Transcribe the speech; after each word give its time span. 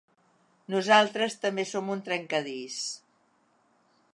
Nosaltres 0.75 1.35
també 1.43 1.65
som 1.73 1.91
un 1.97 2.01
trencadís. 2.09 2.79